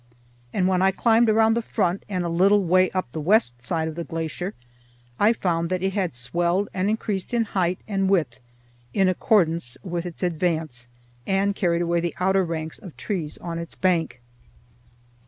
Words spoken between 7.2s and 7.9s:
in height